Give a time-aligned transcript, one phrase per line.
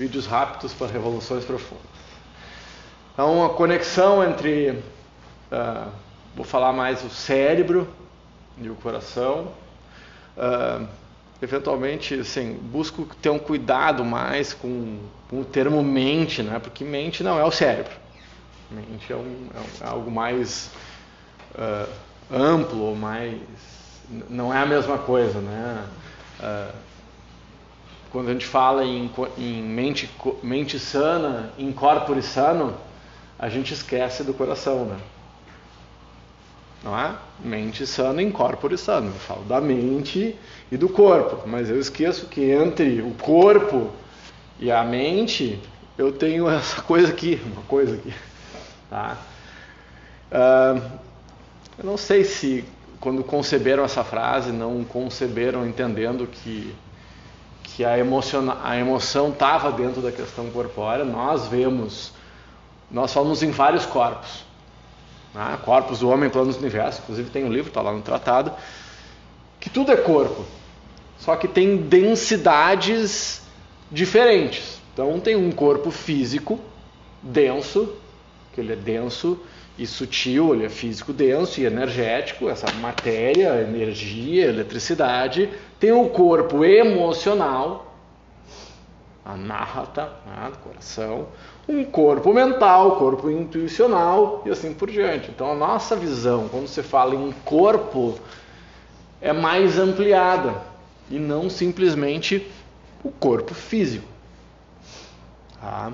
[0.00, 1.84] Vídeos rápidos para revoluções profundas.
[3.12, 5.90] Então, a conexão entre, uh,
[6.34, 7.86] vou falar mais o cérebro
[8.56, 9.52] e o coração.
[10.38, 10.88] Uh,
[11.42, 16.58] eventualmente, assim, busco ter um cuidado mais com, com, o termo mente, né?
[16.58, 17.92] Porque mente não é o cérebro.
[18.70, 20.70] Mente é, um, é, um, é algo mais
[21.56, 21.92] uh,
[22.34, 23.38] amplo, mais
[24.30, 25.84] não é a mesma coisa, né?
[28.10, 30.10] Quando a gente fala em, em mente,
[30.42, 32.74] mente sana, em corpore sano,
[33.38, 34.98] a gente esquece do coração, né?
[36.82, 37.14] Não é?
[37.38, 39.08] Mente sana, incorpore sano.
[39.08, 40.36] Eu falo da mente
[40.72, 43.90] e do corpo, mas eu esqueço que entre o corpo
[44.58, 45.60] e a mente
[45.96, 48.12] eu tenho essa coisa aqui, uma coisa aqui,
[48.88, 49.18] tá?
[50.32, 50.82] Uh,
[51.78, 52.64] eu não sei se
[53.00, 56.74] quando conceberam essa frase não conceberam entendendo que
[57.80, 61.02] que a, emociona, a emoção estava dentro da questão corpórea.
[61.02, 62.12] Nós vemos
[62.90, 64.44] nós falamos em vários corpos.
[65.34, 65.58] Né?
[65.64, 67.00] Corpos do homem, planos do universo.
[67.02, 68.52] Inclusive tem um livro, está lá no tratado,
[69.58, 70.44] que tudo é corpo.
[71.18, 73.44] Só que tem densidades
[73.90, 74.78] diferentes.
[74.92, 76.60] Então tem um corpo físico
[77.22, 77.94] denso,
[78.52, 79.40] que ele é denso
[79.80, 85.48] e sutil, ele é físico denso e energético, essa matéria, energia, eletricidade.
[85.78, 87.96] Tem o corpo emocional,
[89.24, 91.28] a narrata, né, coração
[91.70, 95.30] um corpo mental, corpo intuicional e assim por diante.
[95.30, 98.18] Então a nossa visão, quando você fala em corpo,
[99.20, 100.60] é mais ampliada
[101.08, 102.46] e não simplesmente
[103.04, 104.06] o corpo físico.
[105.60, 105.92] Tá?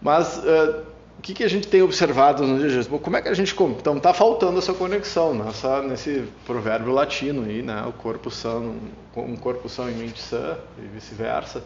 [0.00, 0.93] Mas uh,
[1.24, 3.96] que, que a gente tem observado nos dias Bom, como é que a gente então
[3.96, 7.82] está faltando essa conexão nessa, nesse provérbio latino aí, né?
[7.86, 8.76] O corpo são
[9.16, 11.64] um corpo são em mente sã e vice-versa.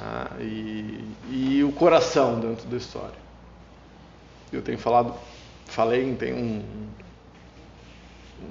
[0.00, 3.18] Ah, e, e, o coração dentro da história.
[4.50, 5.12] Eu tenho falado,
[5.66, 6.64] falei, tem um,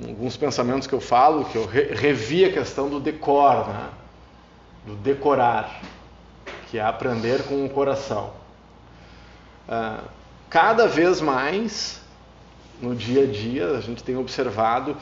[0.08, 3.90] alguns pensamentos que eu falo, que eu re, revi a questão do decor, né?
[4.86, 5.82] do decorar,
[6.70, 8.32] que é aprender com o coração.
[9.68, 10.04] Ah,
[10.50, 12.02] cada vez mais,
[12.82, 14.96] no dia a dia, a gente tem observado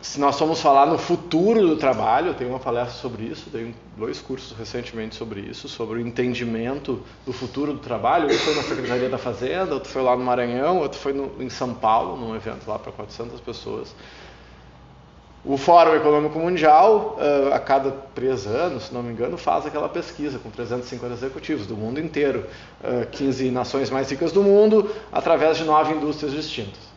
[0.00, 3.74] se nós formos falar no futuro do trabalho, eu tenho uma palestra sobre isso, tenho
[3.96, 8.28] dois cursos recentemente sobre isso, sobre o entendimento do futuro do trabalho.
[8.28, 11.50] Um foi na Secretaria da Fazenda, outro foi lá no Maranhão, outro foi no, em
[11.50, 13.94] São Paulo, num evento lá para 400 pessoas.
[15.44, 19.88] O Fórum Econômico Mundial, uh, a cada três anos, se não me engano, faz aquela
[19.88, 22.44] pesquisa com 350 executivos do mundo inteiro,
[22.82, 26.88] uh, 15 nações mais ricas do mundo, através de nove indústrias distintas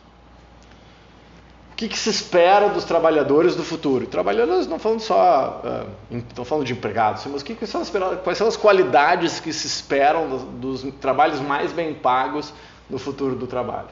[1.82, 4.06] que, que se espera dos trabalhadores do futuro?
[4.06, 7.82] Trabalhadores não falando só, uh, não falando de empregados, mas que, que são
[8.22, 12.54] quais são as qualidades que se esperam dos, dos, trabalhos mais bem pagos
[12.88, 13.88] no futuro do trabalho?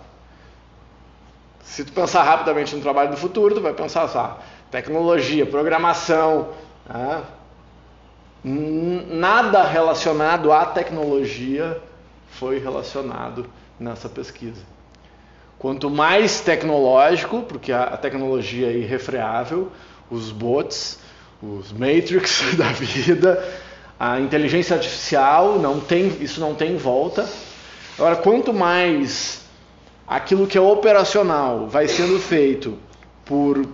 [1.63, 4.41] Se tu pensar rapidamente no trabalho do futuro, tu vai pensar só
[4.71, 6.51] tecnologia, programação,
[6.89, 7.23] né?
[8.43, 11.79] nada relacionado à tecnologia
[12.31, 13.47] foi relacionado
[13.79, 14.63] nessa pesquisa.
[15.59, 19.71] Quanto mais tecnológico, porque a tecnologia é irrefreável,
[20.11, 20.99] os bots,
[21.43, 23.45] os matrix da vida,
[23.99, 27.29] a inteligência artificial, não tem, isso não tem volta.
[27.99, 29.43] Agora, quanto mais
[30.11, 32.77] aquilo que é operacional vai sendo feito
[33.25, 33.65] por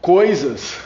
[0.00, 0.80] coisas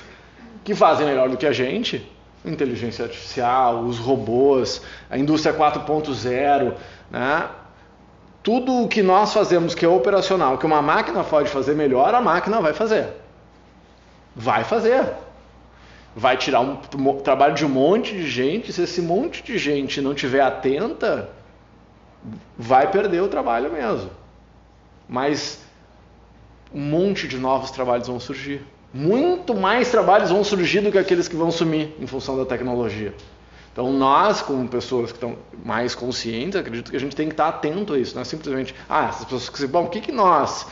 [0.62, 2.06] que fazem melhor do que a gente,
[2.44, 6.74] inteligência artificial, os robôs, a indústria 4.0,
[7.10, 7.48] né?
[8.42, 12.20] tudo o que nós fazemos que é operacional, que uma máquina pode fazer melhor, a
[12.20, 13.08] máquina vai fazer.
[14.34, 15.10] Vai fazer.
[16.14, 16.76] Vai tirar um
[17.24, 18.74] trabalho de um monte de gente.
[18.74, 21.30] Se esse monte de gente não tiver atenta,
[22.58, 24.10] vai perder o trabalho mesmo.
[25.08, 25.60] Mas
[26.72, 28.62] um monte de novos trabalhos vão surgir.
[28.92, 33.14] Muito mais trabalhos vão surgir do que aqueles que vão sumir em função da tecnologia.
[33.72, 37.48] Então, nós, como pessoas que estão mais conscientes, acredito que a gente tem que estar
[37.48, 40.66] atento a isso, não é simplesmente, ah, essas pessoas que bom, o que, que nós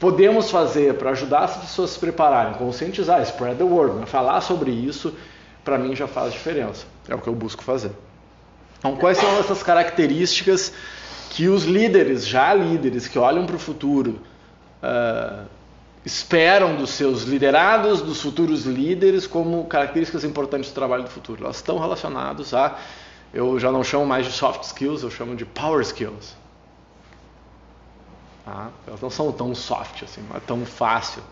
[0.00, 4.06] podemos fazer para ajudar as pessoas a se prepararem, conscientizar, spread the word, né?
[4.06, 5.14] falar sobre isso,
[5.62, 6.86] para mim já faz diferença.
[7.06, 7.92] É o que eu busco fazer.
[8.78, 10.72] Então, quais são essas características
[11.32, 14.20] que os líderes, já líderes, que olham para o futuro,
[14.82, 15.48] uh,
[16.04, 21.44] esperam dos seus liderados, dos futuros líderes, como características importantes do trabalho do futuro.
[21.44, 22.76] Elas estão relacionadas a,
[23.32, 26.36] eu já não chamo mais de soft skills, eu chamo de power skills.
[28.44, 28.68] Tá?
[28.86, 31.22] Elas não são tão soft assim, não é tão fácil.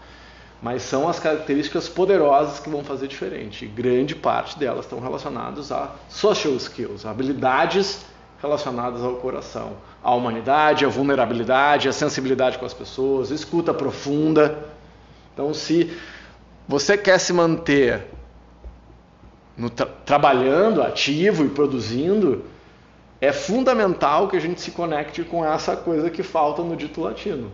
[0.62, 3.66] mas são as características poderosas que vão fazer diferente.
[3.66, 8.08] E grande parte delas estão relacionadas a social skills, habilidades
[8.42, 9.72] relacionadas ao coração,
[10.02, 14.66] à humanidade, à vulnerabilidade, à sensibilidade com as pessoas, escuta profunda.
[15.32, 15.96] Então, se
[16.66, 18.06] você quer se manter
[19.74, 22.44] tra trabalhando, ativo e produzindo,
[23.20, 27.52] é fundamental que a gente se conecte com essa coisa que falta no dito latino.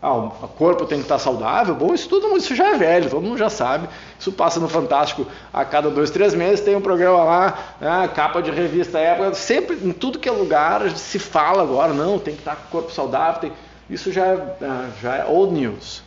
[0.00, 1.74] Ah, o corpo tem que estar saudável?
[1.74, 3.88] Bom, isso tudo isso já é velho, todo mundo já sabe.
[4.18, 8.40] Isso passa no Fantástico a cada dois, três meses, tem um programa lá, né, capa
[8.40, 12.40] de revista época, sempre, em tudo que é lugar, se fala agora, não, tem que
[12.40, 13.52] estar com o corpo saudável, tem,
[13.90, 16.02] isso já é, ah, já é old news.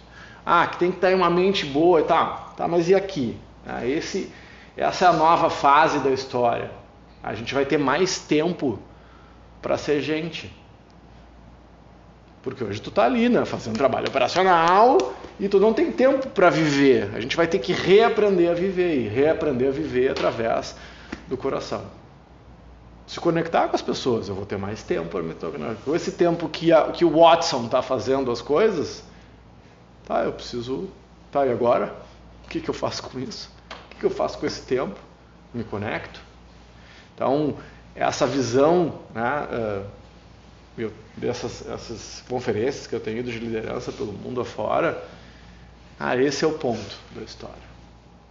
[0.45, 2.53] Ah, que tem que estar em uma mente boa e tal.
[2.55, 3.37] Tá, mas e aqui?
[3.67, 4.31] Ah, esse,
[4.75, 6.71] essa é a nova fase da história.
[7.21, 8.79] A gente vai ter mais tempo
[9.61, 10.51] para ser gente.
[12.41, 14.97] Porque hoje tu está ali, né, fazendo trabalho operacional
[15.39, 17.11] e tu não tem tempo para viver.
[17.13, 20.75] A gente vai ter que reaprender a viver e reaprender a viver através
[21.27, 21.83] do coração.
[23.05, 25.75] Se conectar com as pessoas, eu vou ter mais tempo para me tornar.
[25.83, 29.03] Com esse tempo que, a, que o Watson está fazendo as coisas,
[30.05, 30.89] tá, eu preciso.
[31.31, 31.93] Tá, e agora?
[32.45, 33.51] O que, que eu faço com isso?
[33.69, 34.95] O que, que eu faço com esse tempo?
[35.53, 36.21] Me conecto?
[37.13, 37.57] Então,
[37.93, 39.85] essa visão, né, uh,
[41.17, 45.03] dessas essas conferências que eu tenho ido de liderança pelo mundo afora,
[45.99, 47.71] ah, esse é o ponto da história.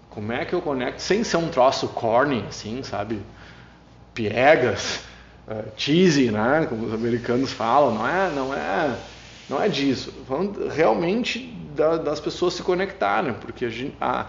[0.09, 3.23] Como é que eu conecto, sem ser um troço corny, assim, sabe?
[4.13, 5.03] Piegas,
[5.47, 6.67] uh, cheesy, né?
[6.69, 8.97] Como os americanos falam, não é, não é,
[9.49, 10.13] não é disso.
[10.27, 11.39] Falando realmente
[11.77, 14.27] da, das pessoas se conectarem, porque a gente, a,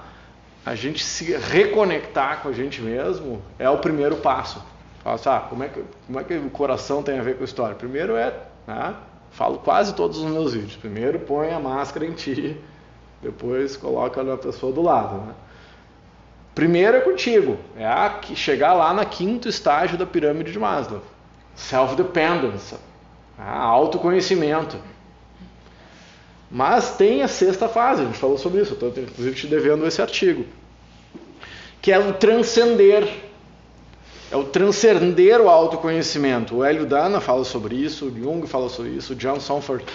[0.63, 4.63] a gente se reconectar com a gente mesmo é o primeiro passo.
[5.03, 7.41] Fala assim, ah, como é, que, como é que o coração tem a ver com
[7.41, 7.75] a história?
[7.75, 8.33] Primeiro é,
[8.67, 8.95] né,
[9.31, 10.75] falo quase todos os meus vídeos.
[10.75, 12.55] Primeiro põe a máscara em ti,
[13.21, 15.15] depois coloca na pessoa do lado.
[15.15, 15.33] Né?
[16.53, 21.01] Primeiro é contigo, é a, chegar lá na quinto estágio da pirâmide de Maslow.
[21.55, 22.75] Self-dependence,
[23.37, 23.45] né?
[23.45, 24.77] autoconhecimento.
[26.49, 30.01] Mas tem a sexta fase, a gente falou sobre isso, estou inclusive te devendo esse
[30.01, 30.45] artigo,
[31.81, 33.30] que é o transcender
[34.31, 36.55] é o transcender o autoconhecimento.
[36.55, 39.85] O Hélio Dana fala sobre isso, o Jung fala sobre isso, o John Somford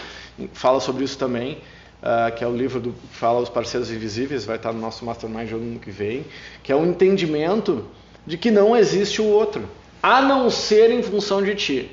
[0.52, 1.54] fala sobre isso também,
[2.02, 5.06] uh, que é o livro do que fala os parceiros invisíveis, vai estar no nosso
[5.06, 6.26] Mastermind no ano que vem,
[6.62, 7.86] que é o entendimento
[8.26, 9.66] de que não existe o outro,
[10.02, 11.90] a não ser em função de ti.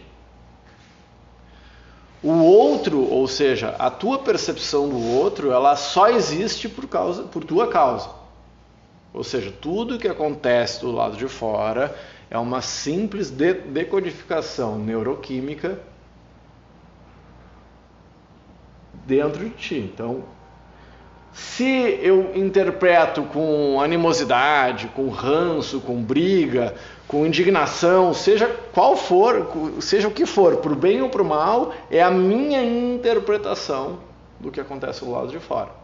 [2.22, 7.44] O outro, ou seja, a tua percepção do outro, ela só existe por causa, por
[7.44, 8.10] tua causa.
[9.14, 11.96] Ou seja, tudo que acontece do lado de fora
[12.30, 15.80] é uma simples de decodificação neuroquímica
[19.06, 19.76] dentro de ti.
[19.76, 20.24] Então,
[21.34, 26.76] se eu interpreto com animosidade, com ranço, com briga,
[27.08, 29.48] com indignação, seja qual for,
[29.82, 34.00] seja o que for, o bem ou o mal, é a minha interpretação
[34.40, 35.83] do que acontece do lado de fora.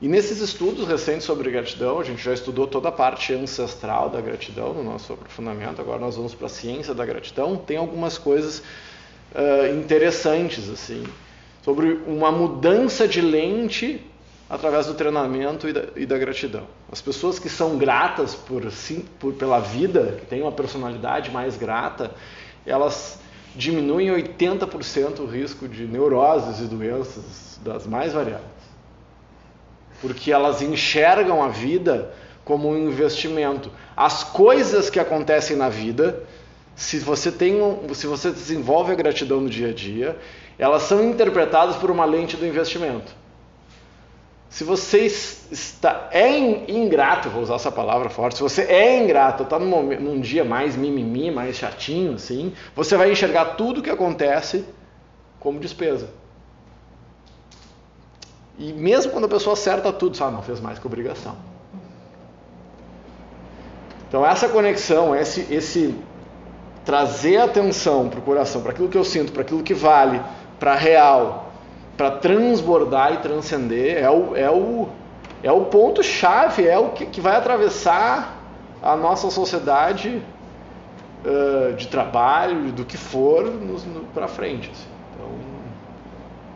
[0.00, 4.20] E nesses estudos recentes sobre gratidão, a gente já estudou toda a parte ancestral da
[4.20, 7.56] gratidão no nosso aprofundamento, agora nós vamos para a ciência da gratidão.
[7.56, 8.62] Tem algumas coisas
[9.34, 11.02] uh, interessantes, assim,
[11.64, 14.00] sobre uma mudança de lente
[14.48, 16.68] através do treinamento e da, e da, gratidão.
[16.92, 21.56] As pessoas que são gratas por, sim, por, pela vida, que têm uma personalidade mais
[21.56, 22.12] grata,
[22.64, 23.18] elas
[23.56, 28.58] diminuem 80% o risco de neuroses e doenças das mais variadas
[30.00, 32.12] porque elas enxergam a vida
[32.44, 33.70] como um investimento.
[33.96, 36.22] As coisas que acontecem na vida,
[36.74, 40.16] se você tem um, se você desenvolve a gratidão no dia a dia,
[40.58, 43.12] elas são interpretadas por uma lente do investimento.
[44.48, 46.38] Se você está é
[46.70, 50.74] ingrato, vou usar essa palavra forte, se você é ingrato, está num, num dia mais
[50.74, 54.64] mimimi, mais chatinho, assim, você vai enxergar tudo que acontece
[55.38, 56.08] como despesa.
[58.58, 61.36] E mesmo quando a pessoa acerta tudo, sabe, não fez mais que obrigação.
[64.08, 65.94] Então essa conexão, esse, esse
[66.84, 70.20] trazer atenção para o coração, para aquilo que eu sinto, para aquilo que vale,
[70.58, 71.52] para real,
[71.96, 74.88] para transbordar e transcender, é o, é o,
[75.42, 78.38] é o ponto chave, é o que, que vai atravessar
[78.82, 80.22] a nossa sociedade
[81.24, 83.52] uh, de trabalho, do que for,
[84.14, 84.70] para frente.
[84.70, 84.88] Assim.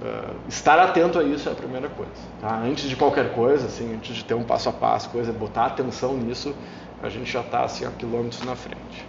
[0.02, 2.10] Uh, estar atento a isso é a primeira coisa.
[2.40, 2.58] Tá?
[2.58, 6.16] Antes de qualquer coisa, assim, antes de ter um passo a passo, coisa, botar atenção
[6.16, 6.52] nisso,
[7.00, 9.06] a gente já está assim, a quilômetros na frente.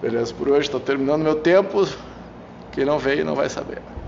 [0.00, 1.86] Beleza, por hoje estou terminando meu tempo.
[2.72, 3.82] Quem não veio não vai saber.